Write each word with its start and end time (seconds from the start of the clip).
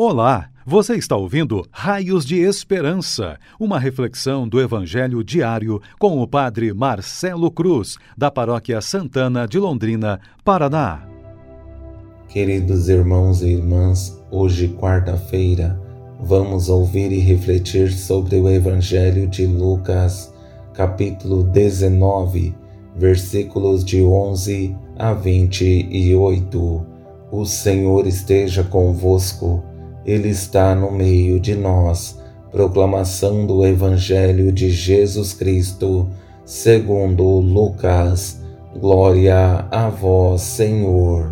Olá, 0.00 0.48
você 0.64 0.94
está 0.94 1.16
ouvindo 1.16 1.66
Raios 1.72 2.24
de 2.24 2.36
Esperança, 2.36 3.36
uma 3.58 3.80
reflexão 3.80 4.46
do 4.46 4.60
Evangelho 4.60 5.24
diário 5.24 5.82
com 5.98 6.22
o 6.22 6.28
Padre 6.28 6.72
Marcelo 6.72 7.50
Cruz, 7.50 7.96
da 8.16 8.30
Paróquia 8.30 8.80
Santana 8.80 9.44
de 9.48 9.58
Londrina, 9.58 10.20
Paraná. 10.44 11.02
Queridos 12.28 12.88
irmãos 12.88 13.42
e 13.42 13.48
irmãs, 13.54 14.16
hoje, 14.30 14.68
quarta-feira, 14.68 15.76
vamos 16.20 16.68
ouvir 16.68 17.10
e 17.10 17.18
refletir 17.18 17.90
sobre 17.90 18.36
o 18.36 18.48
Evangelho 18.48 19.26
de 19.26 19.46
Lucas, 19.46 20.32
capítulo 20.74 21.42
19, 21.42 22.54
versículos 22.94 23.84
de 23.84 24.00
11 24.00 24.76
a 24.96 25.12
28. 25.12 26.86
O 27.32 27.44
Senhor 27.44 28.06
esteja 28.06 28.62
convosco 28.62 29.64
ele 30.08 30.30
está 30.30 30.74
no 30.74 30.90
meio 30.90 31.38
de 31.38 31.54
nós. 31.54 32.18
Proclamação 32.50 33.44
do 33.44 33.66
Evangelho 33.66 34.50
de 34.50 34.70
Jesus 34.70 35.34
Cristo, 35.34 36.08
segundo 36.46 37.22
Lucas. 37.24 38.40
Glória 38.74 39.66
a 39.70 39.90
vós, 39.90 40.40
Senhor. 40.40 41.30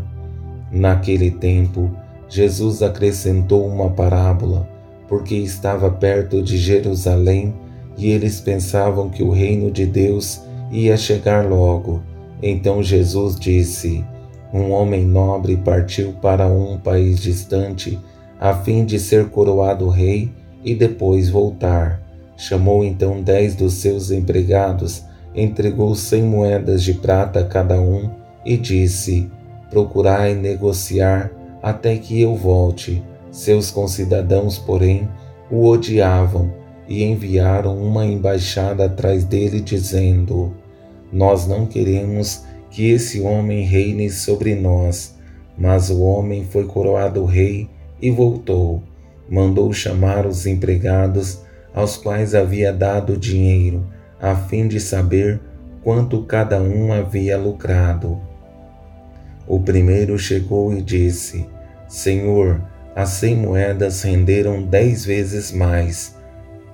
Naquele 0.71 1.31
tempo, 1.31 1.91
Jesus 2.29 2.83
acrescentou 2.83 3.67
uma 3.67 3.89
parábola, 3.89 4.69
porque 5.09 5.37
estava 5.37 5.91
perto 5.91 6.43
de 6.43 6.59
Jerusalém 6.59 7.55
e 7.97 8.11
eles 8.11 8.41
pensavam 8.41 9.09
que 9.09 9.23
o 9.23 9.31
reino 9.31 9.71
de 9.71 9.87
Deus 9.87 10.43
ia 10.71 10.99
chegar 10.99 11.49
logo. 11.49 12.03
Então 12.43 12.83
Jesus 12.83 13.41
disse: 13.41 14.05
Um 14.53 14.71
homem 14.71 15.07
nobre 15.07 15.57
partiu 15.57 16.13
para 16.21 16.47
um 16.47 16.77
país 16.77 17.21
distante 17.21 17.99
a 18.41 18.55
fim 18.55 18.85
de 18.85 18.99
ser 18.99 19.29
coroado 19.31 19.89
rei 19.89 20.31
e 20.65 20.75
depois 20.75 21.29
voltar. 21.29 22.03
Chamou 22.37 22.85
então 22.85 23.23
dez 23.23 23.55
dos 23.55 23.75
seus 23.75 24.11
empregados, 24.11 25.03
entregou 25.35 25.95
cem 25.95 26.23
moedas 26.23 26.83
de 26.83 26.95
prata 26.95 27.41
a 27.41 27.45
cada 27.45 27.81
um 27.81 28.11
e 28.45 28.57
disse: 28.57 29.31
Procurai 29.71 30.35
negociar 30.35 31.31
até 31.63 31.97
que 31.97 32.21
eu 32.21 32.35
volte. 32.35 33.03
Seus 33.31 33.71
concidadãos, 33.71 34.59
porém, 34.59 35.09
o 35.51 35.67
odiavam 35.67 36.51
e 36.89 37.05
enviaram 37.05 37.77
uma 37.77 38.05
embaixada 38.05 38.85
atrás 38.85 39.25
dele, 39.25 39.61
dizendo: 39.61 40.55
Nós 41.13 41.47
não 41.47 41.67
queremos 41.67 42.45
que 42.71 42.91
esse 42.91 43.21
homem 43.21 43.65
reine 43.65 44.11
sobre 44.11 44.55
nós. 44.55 45.15
Mas 45.59 45.89
o 45.89 46.03
homem 46.03 46.45
foi 46.45 46.67
coroado 46.67 47.25
rei 47.25 47.71
e 48.01 48.11
voltou. 48.11 48.83
Mandou 49.29 49.73
chamar 49.73 50.27
os 50.27 50.47
empregados 50.47 51.43
aos 51.75 51.97
quais 51.97 52.35
havia 52.35 52.73
dado 52.73 53.17
dinheiro, 53.17 53.87
a 54.21 54.35
fim 54.35 54.69
de 54.69 54.81
saber 54.81 55.41
quanto 55.83 56.23
cada 56.25 56.61
um 56.61 56.93
havia 56.93 57.37
lucrado. 57.37 58.21
O 59.47 59.61
primeiro 59.61 60.19
chegou 60.19 60.73
e 60.73 60.81
disse: 60.81 61.47
Senhor, 61.89 62.61
as 62.95 63.11
cem 63.11 63.37
moedas 63.37 64.03
renderam 64.03 64.63
dez 64.63 65.05
vezes 65.05 65.53
mais. 65.53 66.17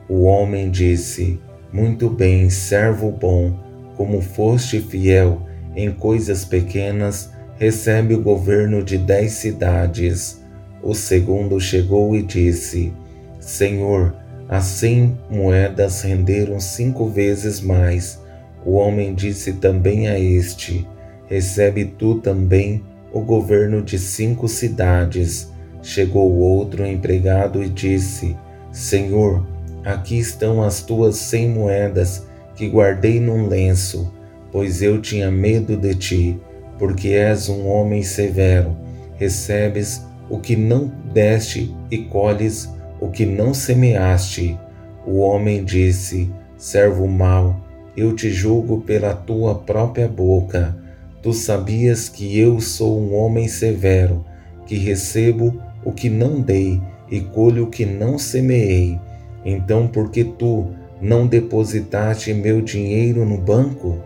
O 0.09 0.23
homem 0.23 0.71
disse: 0.71 1.41
Muito 1.73 2.09
bem, 2.09 2.49
servo 2.49 3.11
bom, 3.11 3.53
como 3.97 4.21
foste 4.21 4.81
fiel 4.81 5.43
em 5.75 5.91
coisas 5.91 6.45
pequenas, 6.45 7.31
recebe 7.57 8.15
o 8.15 8.23
governo 8.23 8.83
de 8.83 8.99
dez 8.99 9.33
cidades. 9.33 10.42
O 10.83 10.95
segundo 10.95 11.61
chegou 11.61 12.17
e 12.17 12.23
disse: 12.23 12.93
Senhor, 13.39 14.15
as 14.49 14.65
cem 14.65 15.17
moedas 15.31 16.03
renderam 16.03 16.59
cinco 16.59 17.09
vezes 17.09 17.61
mais. 17.61 18.21
O 18.67 18.73
homem 18.73 19.15
disse 19.15 19.55
também 19.55 20.09
a 20.09 20.19
este: 20.19 20.87
Recebe 21.27 21.85
tu 21.85 22.17
também 22.17 22.83
o 23.13 23.21
governo 23.21 23.81
de 23.81 23.99
cinco 23.99 24.49
cidades. 24.49 25.51
Chegou 25.83 26.33
outro 26.33 26.85
empregado 26.85 27.63
e 27.63 27.69
disse: 27.69 28.37
Senhor, 28.73 29.47
aqui 29.85 30.19
estão 30.19 30.63
as 30.63 30.83
tuas 30.83 31.17
cem 31.17 31.49
moedas 31.49 32.27
que 32.55 32.69
guardei 32.69 33.21
num 33.21 33.47
lenço, 33.47 34.13
pois 34.51 34.83
eu 34.83 35.01
tinha 35.01 35.31
medo 35.31 35.77
de 35.77 35.95
ti, 35.95 36.41
porque 36.79 37.09
és 37.11 37.49
um 37.49 37.67
homem 37.69 38.03
severo. 38.03 38.77
Recebes 39.17 40.03
o 40.33 40.39
que 40.39 40.57
não 40.57 40.91
deste 41.13 41.77
e 41.91 41.99
colhes 41.99 42.67
o 42.99 43.09
que 43.09 43.27
não 43.27 43.53
semeaste. 43.53 44.59
O 45.07 45.19
homem 45.19 45.63
disse: 45.63 46.33
Servo 46.57 47.07
mau, 47.07 47.61
eu 47.95 48.17
te 48.17 48.31
julgo 48.31 48.81
pela 48.81 49.13
tua 49.13 49.57
própria 49.57 50.09
boca. 50.09 50.75
Tu 51.21 51.35
sabias 51.35 52.09
que 52.09 52.39
eu 52.39 52.61
sou 52.61 52.99
um 52.99 53.15
homem 53.15 53.47
severo, 53.47 54.25
que 54.67 54.77
recebo 54.77 55.61
o 55.85 55.93
que 55.93 56.09
não 56.09 56.41
dei 56.41 56.81
e 57.11 57.21
colho 57.21 57.65
o 57.65 57.71
que 57.71 57.85
não 57.85 58.19
semeei. 58.19 58.99
Então, 59.45 59.87
por 59.87 60.11
que 60.11 60.25
tu 60.25 60.69
não 60.99 61.27
depositaste 61.27 62.33
meu 62.33 62.63
dinheiro 62.63 63.27
no 63.27 63.37
banco? 63.37 63.99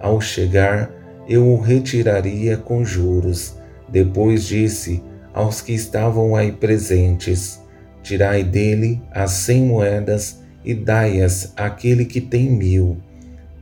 Ao 0.00 0.20
chegar, 0.20 0.90
eu 1.28 1.46
o 1.46 1.60
retiraria 1.60 2.56
com 2.56 2.84
juros. 2.84 3.56
Depois 3.88 4.44
disse: 4.44 5.02
aos 5.38 5.60
que 5.60 5.72
estavam 5.72 6.34
aí 6.34 6.50
presentes: 6.50 7.62
Tirai 8.02 8.42
dele 8.42 9.00
as 9.12 9.30
cem 9.30 9.62
moedas 9.62 10.40
e 10.64 10.74
dai-as 10.74 11.52
àquele 11.56 12.04
que 12.04 12.20
tem 12.20 12.50
mil. 12.50 12.98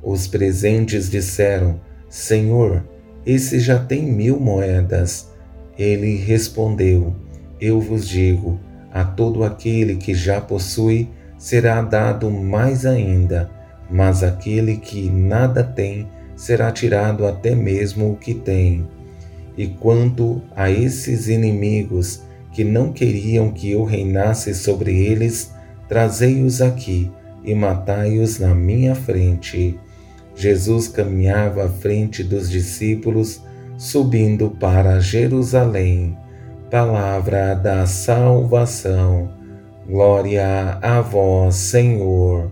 Os 0.03 0.27
presentes 0.27 1.11
disseram: 1.11 1.79
Senhor, 2.09 2.83
esse 3.27 3.61
já 3.61 3.79
tem 3.79 4.11
mil 4.11 4.41
moedas. 4.41 5.31
Ele 5.79 6.17
respondeu: 6.17 7.15
Eu 7.61 7.79
vos 7.79 8.09
digo, 8.09 8.59
a 8.91 9.05
todo 9.05 9.45
aquele 9.45 9.97
que 9.97 10.15
já 10.15 10.41
possui 10.41 11.11
será 11.37 11.83
dado 11.83 12.31
mais 12.31 12.87
ainda, 12.87 13.51
mas 13.91 14.23
aquele 14.23 14.79
que 14.79 15.11
nada 15.11 15.63
tem 15.63 16.09
será 16.35 16.73
tirado 16.73 17.27
até 17.27 17.55
mesmo 17.55 18.13
o 18.13 18.17
que 18.17 18.33
tem. 18.33 18.89
E 19.57 19.69
quanto 19.69 20.43
a 20.55 20.71
esses 20.71 21.29
inimigos 21.29 22.23
que 22.53 22.65
não 22.65 22.93
queriam 22.93 23.51
que 23.51 23.71
eu 23.71 23.85
reinasse 23.85 24.55
sobre 24.55 25.07
eles, 25.07 25.53
trazei-os 25.89 26.61
aqui 26.61 27.11
e 27.45 27.55
matai-os 27.55 28.39
na 28.39 28.55
minha 28.55 28.95
frente. 28.95 29.79
Jesus 30.35 30.89
caminhava 30.89 31.65
à 31.65 31.69
frente 31.69 32.23
dos 32.23 32.51
discípulos, 32.51 33.43
subindo 33.79 34.51
para 34.51 35.01
Jerusalém. 35.01 36.17
Palavra 36.71 37.55
da 37.55 37.87
salvação. 37.87 39.31
Glória 39.89 40.79
a 40.83 41.01
vós, 41.01 41.55
Senhor. 41.55 42.51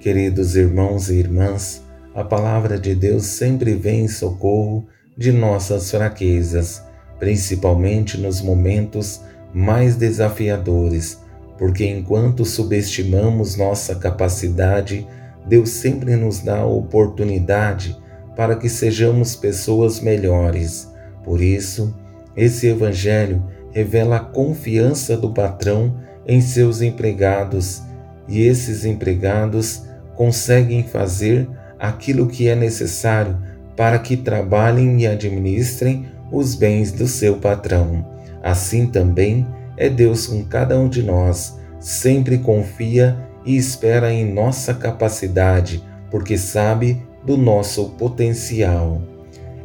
Queridos 0.00 0.56
irmãos 0.56 1.08
e 1.08 1.14
irmãs, 1.14 1.82
a 2.14 2.24
palavra 2.24 2.78
de 2.78 2.94
Deus 2.94 3.24
sempre 3.24 3.74
vem 3.74 4.04
em 4.04 4.08
socorro 4.08 4.86
de 5.18 5.32
nossas 5.32 5.90
fraquezas, 5.90 6.80
principalmente 7.18 8.16
nos 8.16 8.40
momentos 8.40 9.20
mais 9.52 9.96
desafiadores, 9.96 11.18
porque 11.58 11.84
enquanto 11.84 12.44
subestimamos 12.44 13.56
nossa 13.56 13.96
capacidade, 13.96 15.04
Deus 15.44 15.70
sempre 15.70 16.14
nos 16.14 16.38
dá 16.38 16.58
a 16.58 16.66
oportunidade 16.66 17.98
para 18.36 18.54
que 18.54 18.68
sejamos 18.68 19.34
pessoas 19.34 19.98
melhores. 19.98 20.88
Por 21.24 21.42
isso, 21.42 21.92
esse 22.36 22.68
Evangelho 22.68 23.42
revela 23.72 24.16
a 24.18 24.20
confiança 24.20 25.16
do 25.16 25.34
patrão 25.34 25.96
em 26.24 26.40
seus 26.40 26.80
empregados, 26.80 27.82
e 28.28 28.42
esses 28.42 28.84
empregados 28.84 29.82
conseguem 30.14 30.84
fazer 30.84 31.48
aquilo 31.78 32.28
que 32.28 32.46
é 32.46 32.54
necessário 32.54 33.47
para 33.78 34.00
que 34.00 34.16
trabalhem 34.16 35.00
e 35.00 35.06
administrem 35.06 36.06
os 36.32 36.56
bens 36.56 36.90
do 36.90 37.06
seu 37.06 37.36
patrão. 37.36 38.04
Assim 38.42 38.88
também 38.88 39.46
é 39.76 39.88
Deus 39.88 40.26
com 40.26 40.44
cada 40.44 40.76
um 40.76 40.88
de 40.88 41.00
nós, 41.00 41.56
sempre 41.78 42.38
confia 42.38 43.16
e 43.46 43.56
espera 43.56 44.12
em 44.12 44.34
nossa 44.34 44.74
capacidade, 44.74 45.80
porque 46.10 46.36
sabe 46.36 47.00
do 47.24 47.36
nosso 47.36 47.90
potencial. 47.90 49.00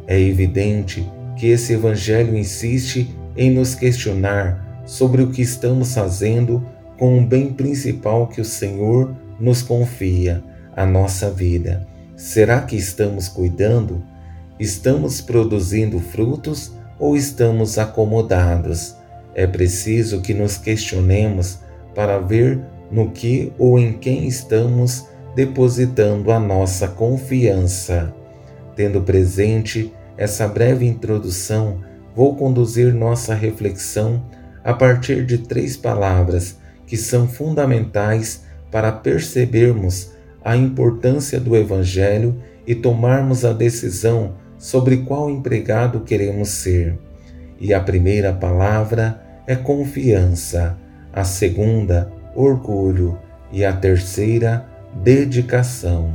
É 0.06 0.16
evidente 0.20 1.04
que 1.36 1.48
esse 1.48 1.72
Evangelho 1.72 2.36
insiste 2.36 3.12
em 3.36 3.50
nos 3.50 3.74
questionar 3.74 4.84
sobre 4.86 5.22
o 5.22 5.30
que 5.30 5.42
estamos 5.42 5.92
fazendo 5.92 6.64
com 6.96 7.18
o 7.18 7.26
bem 7.26 7.52
principal 7.52 8.28
que 8.28 8.40
o 8.40 8.44
Senhor 8.44 9.12
nos 9.40 9.60
confia, 9.60 10.40
a 10.76 10.86
nossa 10.86 11.28
vida. 11.32 11.93
Será 12.16 12.60
que 12.60 12.76
estamos 12.76 13.28
cuidando? 13.28 14.02
Estamos 14.58 15.20
produzindo 15.20 15.98
frutos 15.98 16.72
ou 16.98 17.16
estamos 17.16 17.76
acomodados? 17.76 18.94
É 19.34 19.48
preciso 19.48 20.20
que 20.20 20.32
nos 20.32 20.56
questionemos 20.56 21.58
para 21.92 22.18
ver 22.18 22.60
no 22.88 23.10
que 23.10 23.52
ou 23.58 23.80
em 23.80 23.94
quem 23.94 24.28
estamos 24.28 25.06
depositando 25.34 26.30
a 26.30 26.38
nossa 26.38 26.86
confiança. 26.86 28.14
Tendo 28.76 29.00
presente 29.02 29.92
essa 30.16 30.46
breve 30.46 30.86
introdução, 30.86 31.80
vou 32.14 32.36
conduzir 32.36 32.94
nossa 32.94 33.34
reflexão 33.34 34.24
a 34.62 34.72
partir 34.72 35.26
de 35.26 35.38
três 35.38 35.76
palavras 35.76 36.56
que 36.86 36.96
são 36.96 37.26
fundamentais 37.26 38.44
para 38.70 38.92
percebermos 38.92 40.13
a 40.44 40.56
importância 40.56 41.40
do 41.40 41.56
Evangelho 41.56 42.38
e 42.66 42.74
tomarmos 42.74 43.44
a 43.44 43.52
decisão 43.52 44.34
sobre 44.58 44.98
qual 44.98 45.30
empregado 45.30 46.00
queremos 46.00 46.50
ser. 46.50 46.98
E 47.58 47.72
a 47.72 47.80
primeira 47.80 48.32
palavra 48.32 49.20
é 49.46 49.56
confiança, 49.56 50.76
a 51.12 51.24
segunda, 51.24 52.12
orgulho 52.34 53.18
e 53.50 53.64
a 53.64 53.72
terceira, 53.72 54.66
dedicação. 55.02 56.12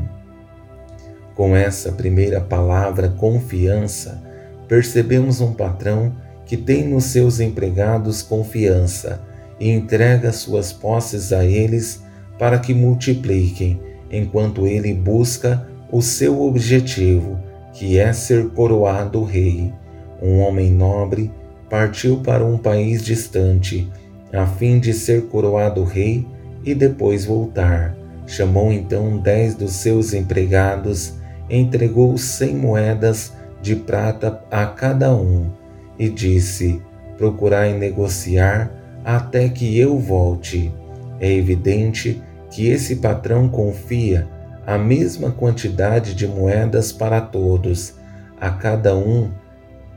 Com 1.36 1.56
essa 1.56 1.92
primeira 1.92 2.42
palavra, 2.42 3.10
confiança, 3.10 4.22
percebemos 4.68 5.42
um 5.42 5.54
patrão 5.54 6.14
que 6.46 6.58
tem 6.58 6.88
nos 6.88 7.06
seus 7.06 7.40
empregados 7.40 8.22
confiança 8.22 9.22
e 9.60 9.70
entrega 9.70 10.32
suas 10.32 10.74
posses 10.74 11.32
a 11.32 11.46
eles 11.46 12.04
para 12.38 12.60
que 12.60 12.74
multipliquem, 12.74 13.80
enquanto 14.12 14.66
ele 14.66 14.94
busca 14.94 15.68
o 15.92 16.02
seu 16.02 16.42
objetivo, 16.42 17.40
que 17.74 17.98
é 17.98 18.12
ser 18.14 18.50
coroado 18.50 19.24
rei. 19.24 19.74
Um 20.22 20.40
homem 20.40 20.72
nobre 20.72 21.32
partiu 21.70 22.18
para 22.18 22.46
um 22.46 22.58
país 22.58 23.04
distante, 23.04 23.90
a 24.34 24.46
fim 24.46 24.80
de 24.80 24.94
ser 24.94 25.28
coroado 25.28 25.84
rei 25.84 26.28
e 26.64 26.74
depois 26.74 27.26
voltar. 27.26 27.96
Chamou 28.28 28.72
então 28.72 29.18
dez 29.18 29.56
dos 29.56 29.72
seus 29.74 30.14
empregados, 30.14 31.14
entregou 31.50 32.18
cem 32.18 32.56
moedas 32.56 33.34
de 33.62 33.76
prata 33.76 34.42
a 34.52 34.66
cada 34.66 35.14
um 35.14 35.50
e 35.98 36.10
disse: 36.10 36.82
Procurai 37.18 37.74
negociar 37.78 38.72
até 39.04 39.50
que 39.50 39.78
eu 39.78 39.98
volte. 39.98 40.72
É 41.20 41.32
evidente 41.32 42.22
que 42.50 42.68
esse 42.68 42.98
patrão 42.98 43.48
confia 43.48 44.28
a 44.66 44.78
mesma 44.78 45.32
quantidade 45.32 46.14
de 46.14 46.28
moedas 46.28 46.92
para 46.92 47.22
todos. 47.22 47.96
A 48.40 48.50
cada 48.50 48.96
um 48.96 49.32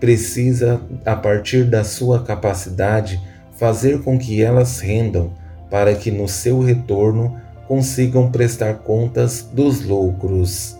precisa, 0.00 0.80
a 1.04 1.14
partir 1.14 1.64
da 1.64 1.84
sua 1.84 2.22
capacidade, 2.22 3.20
fazer 3.52 4.02
com 4.02 4.18
que 4.18 4.42
elas 4.42 4.80
rendam, 4.80 5.32
para 5.70 5.94
que 5.94 6.10
no 6.10 6.28
seu 6.28 6.60
retorno 6.60 7.40
consigam 7.68 8.30
prestar 8.30 8.78
contas 8.78 9.46
dos 9.52 9.82
lucros. 9.84 10.76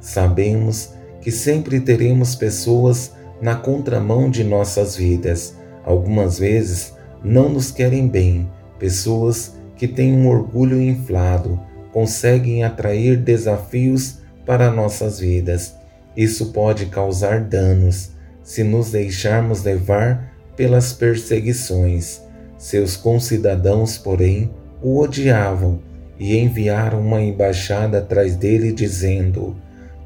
Sabemos 0.00 0.92
que 1.20 1.30
sempre 1.30 1.80
teremos 1.80 2.34
pessoas 2.34 3.12
na 3.40 3.54
contramão 3.54 4.30
de 4.30 4.44
nossas 4.44 4.96
vidas. 4.96 5.54
Algumas 5.84 6.38
vezes 6.38 6.92
não 7.22 7.48
nos 7.48 7.70
querem 7.70 8.06
bem, 8.06 8.48
pessoas 8.78 9.57
que 9.78 9.86
têm 9.86 10.12
um 10.12 10.28
orgulho 10.28 10.82
inflado, 10.82 11.58
conseguem 11.92 12.64
atrair 12.64 13.16
desafios 13.16 14.18
para 14.44 14.70
nossas 14.70 15.20
vidas. 15.20 15.74
Isso 16.16 16.52
pode 16.52 16.86
causar 16.86 17.40
danos 17.40 18.10
se 18.42 18.64
nos 18.64 18.90
deixarmos 18.90 19.62
levar 19.62 20.32
pelas 20.56 20.92
perseguições. 20.92 22.20
Seus 22.58 22.96
concidadãos, 22.96 23.96
porém, 23.96 24.50
o 24.82 24.98
odiavam 24.98 25.80
e 26.18 26.36
enviaram 26.36 27.00
uma 27.00 27.22
embaixada 27.22 27.98
atrás 27.98 28.34
dele, 28.34 28.72
dizendo: 28.72 29.56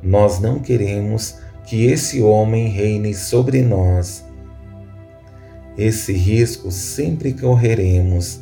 Nós 0.03 0.39
não 0.39 0.59
queremos 0.59 1.37
que 1.65 1.87
esse 1.87 2.21
homem 2.21 2.69
reine 2.69 3.15
sobre 3.15 3.63
nós. 3.63 4.23
Esse 5.79 6.13
risco 6.13 6.71
sempre 6.71 7.33
correremos 7.33 8.42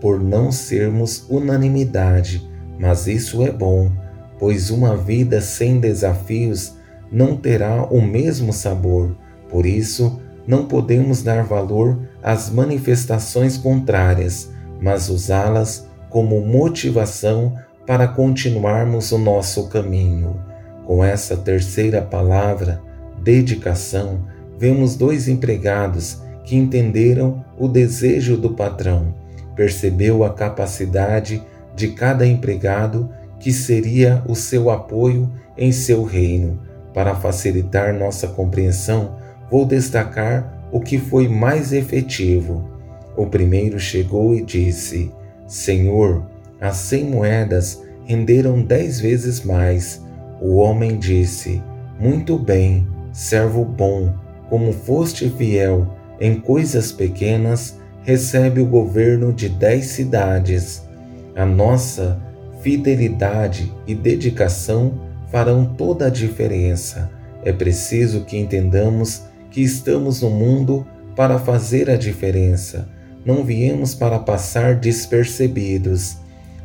por 0.00 0.20
não 0.20 0.52
sermos 0.52 1.26
unanimidade, 1.28 2.48
mas 2.78 3.06
isso 3.06 3.42
é 3.42 3.50
bom, 3.50 3.90
pois 4.38 4.70
uma 4.70 4.96
vida 4.96 5.40
sem 5.40 5.80
desafios 5.80 6.74
não 7.10 7.36
terá 7.36 7.84
o 7.84 8.00
mesmo 8.02 8.52
sabor. 8.52 9.16
Por 9.48 9.64
isso, 9.64 10.20
não 10.46 10.66
podemos 10.66 11.22
dar 11.22 11.44
valor 11.44 11.98
às 12.22 12.50
manifestações 12.50 13.56
contrárias, 13.56 14.50
mas 14.80 15.08
usá-las 15.08 15.88
como 16.10 16.40
motivação 16.40 17.54
para 17.86 18.06
continuarmos 18.08 19.12
o 19.12 19.18
nosso 19.18 19.68
caminho. 19.68 20.40
Com 20.84 21.02
essa 21.02 21.36
terceira 21.36 22.02
palavra, 22.02 22.80
dedicação, 23.22 24.20
vemos 24.58 24.96
dois 24.96 25.28
empregados 25.28 26.20
que 26.44 26.56
entenderam 26.56 27.44
o 27.58 27.66
desejo 27.66 28.36
do 28.36 28.50
patrão, 28.50 29.14
percebeu 29.56 30.22
a 30.22 30.32
capacidade 30.32 31.42
de 31.74 31.88
cada 31.88 32.26
empregado 32.26 33.10
que 33.40 33.52
seria 33.52 34.22
o 34.28 34.34
seu 34.34 34.70
apoio 34.70 35.30
em 35.56 35.72
seu 35.72 36.04
reino. 36.04 36.60
Para 36.94 37.14
facilitar 37.14 37.92
nossa 37.92 38.28
compreensão, 38.28 39.16
vou 39.50 39.66
destacar 39.66 40.68
o 40.70 40.80
que 40.80 40.98
foi 40.98 41.28
mais 41.28 41.72
efetivo. 41.72 42.70
O 43.16 43.26
primeiro 43.26 43.78
chegou 43.78 44.34
e 44.34 44.42
disse: 44.42 45.12
Senhor, 45.46 46.26
as 46.60 46.76
cem 46.76 47.04
moedas 47.04 47.82
renderam 48.04 48.62
dez 48.62 49.00
vezes 49.00 49.42
mais. 49.44 50.02
O 50.40 50.56
homem 50.56 50.98
disse: 50.98 51.62
Muito 51.98 52.38
bem, 52.38 52.86
servo 53.12 53.64
bom, 53.64 54.14
como 54.48 54.72
foste 54.72 55.28
fiel 55.30 55.86
em 56.20 56.40
coisas 56.40 56.92
pequenas, 56.92 57.78
recebe 58.06 58.60
o 58.60 58.66
governo 58.66 59.32
de 59.32 59.48
dez 59.48 59.86
cidades. 59.86 60.86
A 61.34 61.44
nossa 61.44 62.22
fidelidade 62.62 63.74
e 63.84 63.96
dedicação 63.96 65.00
farão 65.28 65.66
toda 65.66 66.06
a 66.06 66.10
diferença. 66.10 67.10
É 67.44 67.52
preciso 67.52 68.20
que 68.20 68.38
entendamos 68.38 69.24
que 69.50 69.60
estamos 69.60 70.22
no 70.22 70.30
mundo 70.30 70.86
para 71.16 71.36
fazer 71.40 71.90
a 71.90 71.96
diferença. 71.96 72.88
Não 73.24 73.42
viemos 73.42 73.92
para 73.92 74.20
passar 74.20 74.76
despercebidos, 74.76 76.16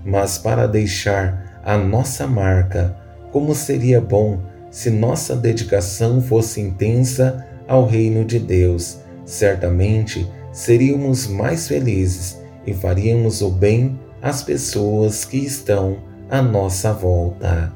mas 0.05 0.37
para 0.37 0.67
deixar 0.67 1.59
a 1.65 1.75
nossa 1.75 2.27
marca 2.27 2.95
como 3.31 3.55
seria 3.55 3.99
bom 3.99 4.39
se 4.69 4.91
nossa 4.91 5.35
dedicação 5.35 6.21
fosse 6.21 6.61
intensa 6.61 7.43
ao 7.67 7.87
reino 7.87 8.23
de 8.23 8.37
Deus. 8.37 8.99
Certamente 9.25 10.29
seríamos 10.51 11.27
mais 11.27 11.67
felizes 11.67 12.39
e 12.65 12.73
faríamos 12.73 13.41
o 13.41 13.49
bem 13.49 13.99
às 14.21 14.43
pessoas 14.43 15.25
que 15.25 15.37
estão 15.37 15.97
à 16.29 16.41
nossa 16.41 16.93
volta. 16.93 17.73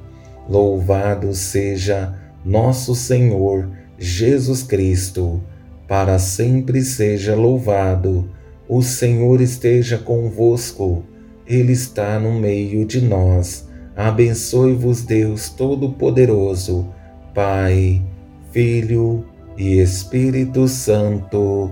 Louvado 0.47 1.33
seja 1.33 2.13
nosso 2.43 2.93
Senhor 2.93 3.69
Jesus 3.97 4.61
Cristo, 4.63 5.41
para 5.87 6.19
sempre 6.19 6.81
seja 6.81 7.35
louvado. 7.35 8.29
O 8.67 8.81
Senhor 8.81 9.41
esteja 9.41 9.97
convosco, 9.97 11.03
Ele 11.47 11.73
está 11.73 12.19
no 12.19 12.33
meio 12.33 12.85
de 12.85 13.01
nós 13.01 13.65
Abençoe-vos 13.95 15.03
Deus 15.03 15.47
Todo-Poderoso, 15.47 16.85
Pai, 17.33 18.01
Filho 18.51 19.23
e 19.57 19.79
Espírito 19.79 20.67
Santo. 20.67 21.71